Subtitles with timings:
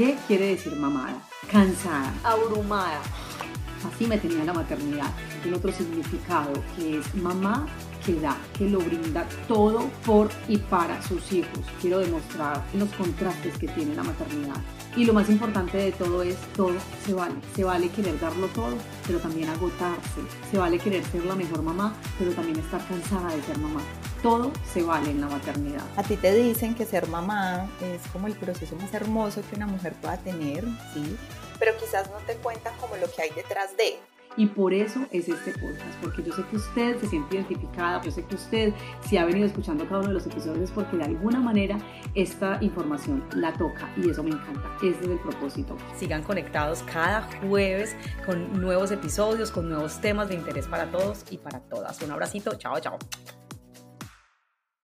[0.00, 1.20] ¿Qué quiere decir mamada?
[1.52, 2.10] Cansada.
[2.24, 3.02] Abrumada.
[3.86, 5.12] Así me tenía la maternidad.
[5.42, 7.66] Tiene otro significado que es mamá
[8.06, 11.66] que da, que lo brinda todo por y para sus hijos.
[11.82, 14.56] Quiero demostrar los contrastes que tiene la maternidad.
[14.96, 16.72] Y lo más importante de todo es, todo
[17.04, 17.34] se vale.
[17.54, 20.22] Se vale querer darlo todo, pero también agotarse.
[20.50, 23.82] Se vale querer ser la mejor mamá, pero también estar cansada de ser mamá.
[24.22, 25.84] Todo se vale en la maternidad.
[25.96, 29.66] A ti te dicen que ser mamá es como el proceso más hermoso que una
[29.66, 31.16] mujer pueda tener, ¿sí?
[31.58, 33.98] Pero quizás no te cuentan como lo que hay detrás de.
[34.36, 38.12] Y por eso es este podcast, porque yo sé que usted se siente identificada, yo
[38.12, 38.72] sé que usted,
[39.08, 41.78] si ha venido escuchando cada uno de los episodios, es porque de alguna manera
[42.14, 44.70] esta información la toca y eso me encanta.
[44.78, 45.76] Ese es el propósito.
[45.98, 51.38] Sigan conectados cada jueves con nuevos episodios, con nuevos temas de interés para todos y
[51.38, 52.00] para todas.
[52.00, 52.98] Un abracito, chao, chao.